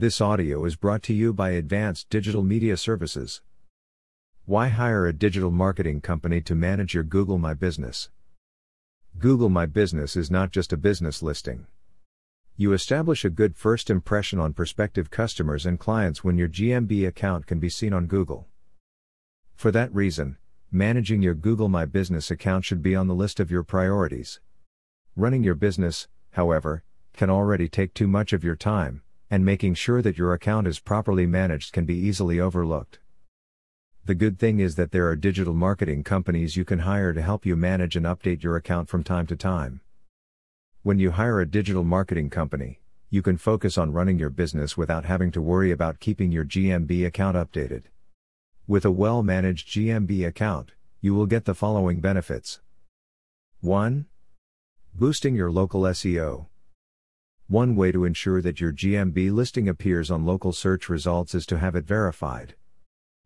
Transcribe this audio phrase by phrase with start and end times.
[0.00, 3.42] This audio is brought to you by Advanced Digital Media Services.
[4.46, 8.08] Why hire a digital marketing company to manage your Google My Business?
[9.18, 11.66] Google My Business is not just a business listing.
[12.56, 17.46] You establish a good first impression on prospective customers and clients when your GMB account
[17.46, 18.46] can be seen on Google.
[19.54, 20.38] For that reason,
[20.72, 24.40] managing your Google My Business account should be on the list of your priorities.
[25.14, 30.02] Running your business, however, can already take too much of your time, and making sure
[30.02, 32.98] that your account is properly managed can be easily overlooked.
[34.04, 37.46] The good thing is that there are digital marketing companies you can hire to help
[37.46, 39.82] you manage and update your account from time to time.
[40.82, 45.04] When you hire a digital marketing company, you can focus on running your business without
[45.04, 47.84] having to worry about keeping your GMB account updated.
[48.66, 52.60] With a well managed GMB account, you will get the following benefits
[53.60, 54.06] 1.
[54.94, 56.49] Boosting your local SEO.
[57.50, 61.58] One way to ensure that your GMB listing appears on local search results is to
[61.58, 62.54] have it verified.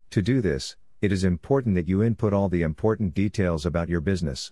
[0.09, 4.01] To do this, it is important that you input all the important details about your
[4.01, 4.51] business.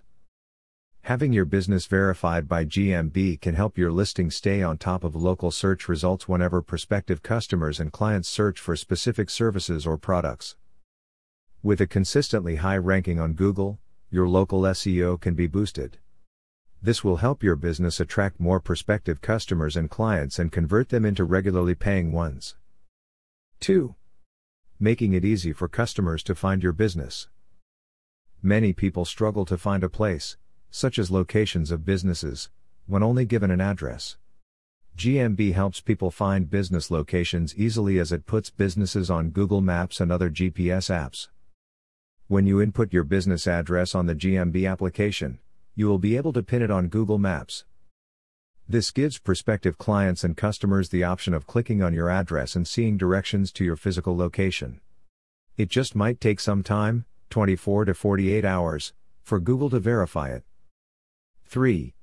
[1.02, 5.50] Having your business verified by GMB can help your listing stay on top of local
[5.50, 10.54] search results whenever prospective customers and clients search for specific services or products.
[11.64, 15.98] With a consistently high ranking on Google, your local SEO can be boosted.
[16.84, 21.24] This will help your business attract more prospective customers and clients and convert them into
[21.24, 22.56] regularly paying ones.
[23.60, 23.94] 2.
[24.78, 27.30] Making it easy for customers to find your business.
[28.42, 30.36] Many people struggle to find a place,
[30.70, 32.50] such as locations of businesses,
[32.86, 34.18] when only given an address.
[34.94, 40.12] GMB helps people find business locations easily as it puts businesses on Google Maps and
[40.12, 41.28] other GPS apps.
[42.28, 45.38] When you input your business address on the GMB application,
[45.74, 47.64] you will be able to pin it on Google Maps.
[48.68, 52.96] This gives prospective clients and customers the option of clicking on your address and seeing
[52.96, 54.80] directions to your physical location.
[55.56, 60.44] It just might take some time, 24 to 48 hours, for Google to verify it.
[61.44, 61.94] 3.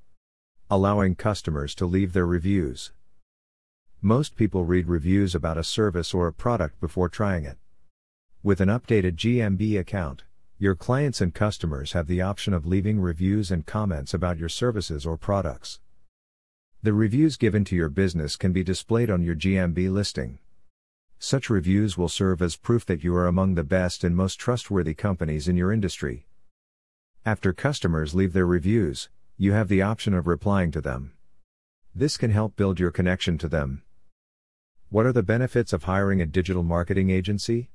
[0.70, 2.92] Allowing customers to leave their reviews.
[4.02, 7.58] Most people read reviews about a service or a product before trying it.
[8.44, 10.24] With an updated GMB account,
[10.62, 15.08] your clients and customers have the option of leaving reviews and comments about your services
[15.08, 15.80] or products.
[16.84, 20.38] The reviews given to your business can be displayed on your GMB listing.
[21.18, 24.94] Such reviews will serve as proof that you are among the best and most trustworthy
[24.94, 26.28] companies in your industry.
[27.26, 31.14] After customers leave their reviews, you have the option of replying to them.
[31.96, 33.82] This can help build your connection to them.
[34.90, 37.72] What are the benefits of hiring a digital marketing agency?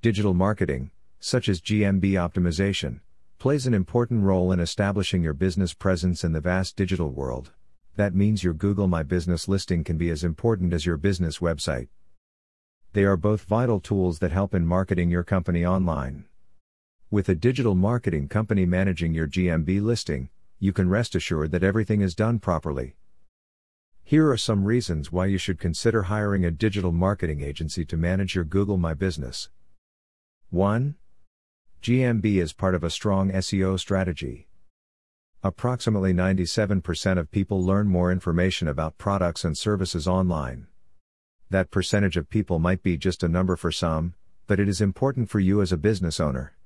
[0.00, 3.00] Digital marketing, such as GMB optimization,
[3.38, 7.52] plays an important role in establishing your business presence in the vast digital world.
[7.96, 11.88] That means your Google My Business listing can be as important as your business website.
[12.92, 16.24] They are both vital tools that help in marketing your company online.
[17.10, 22.00] With a digital marketing company managing your GMB listing, you can rest assured that everything
[22.00, 22.96] is done properly.
[24.02, 28.34] Here are some reasons why you should consider hiring a digital marketing agency to manage
[28.34, 29.50] your Google My Business.
[30.50, 30.94] 1.
[31.80, 34.48] GMB is part of a strong SEO strategy.
[35.44, 40.66] Approximately 97% of people learn more information about products and services online.
[41.50, 44.14] That percentage of people might be just a number for some,
[44.48, 46.56] but it is important for you as a business owner.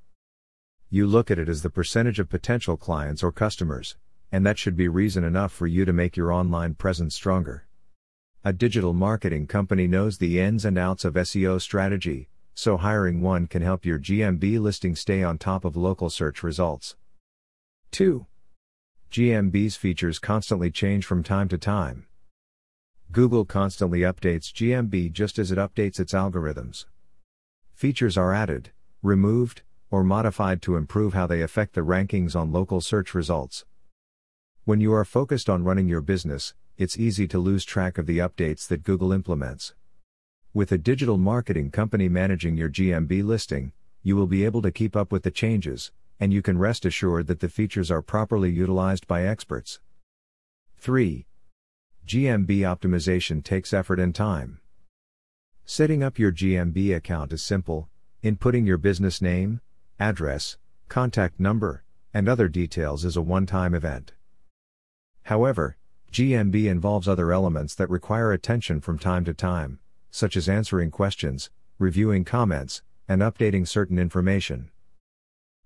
[0.89, 3.97] You look at it as the percentage of potential clients or customers,
[4.33, 7.67] and that should be reason enough for you to make your online presence stronger.
[8.45, 13.47] A digital marketing company knows the ins and outs of SEO strategy, so hiring one
[13.47, 16.97] can help your GMB listing stay on top of local search results.
[17.93, 18.27] 2.
[19.11, 22.07] GMB's features constantly change from time to time.
[23.11, 26.87] Google constantly updates GMB just as it updates its algorithms.
[27.75, 28.71] Features are added,
[29.03, 33.67] removed, or modified to improve how they affect the rankings on local search results.
[34.65, 38.19] When you are focused on running your business, it's easy to lose track of the
[38.19, 39.75] updates that Google implements.
[40.55, 43.73] With a digital marketing company managing your GMB listing,
[44.03, 47.27] you will be able to keep up with the changes, and you can rest assured
[47.29, 49.81] that the features are properly utilized by experts.
[50.77, 51.25] 3.
[52.07, 54.61] GMB optimization takes effort and time.
[55.65, 57.89] Setting up your GMB account is simple,
[58.23, 59.63] inputting your business name,
[59.99, 60.59] address,
[60.89, 61.83] contact number,
[62.13, 64.13] and other details is a one time event.
[65.23, 65.79] However,
[66.13, 69.79] GMB involves other elements that require attention from time to time,
[70.13, 74.71] such as answering questions, reviewing comments, and updating certain information.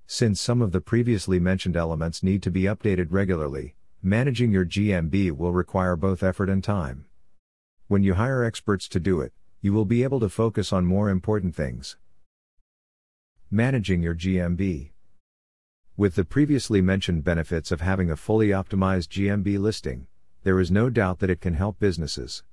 [0.07, 5.33] Since some of the previously mentioned elements need to be updated regularly, managing your GMB
[5.33, 7.07] will require both effort and time.
[7.89, 11.11] When you hire experts to do it, you will be able to focus on more
[11.11, 11.97] important things.
[13.51, 14.91] Managing your GMB.
[15.97, 20.07] With the previously mentioned benefits of having a fully optimized GMB listing,
[20.45, 22.45] there is no doubt that it can help businesses.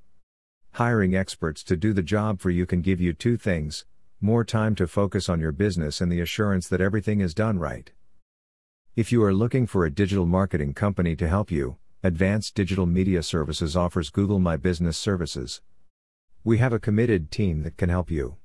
[0.78, 3.86] Hiring experts to do the job for you can give you two things
[4.20, 7.92] more time to focus on your business and the assurance that everything is done right.
[8.96, 13.22] If you are looking for a digital marketing company to help you, Advanced Digital Media
[13.22, 15.62] Services offers Google My Business services.
[16.44, 18.38] We have a committed team that can help you.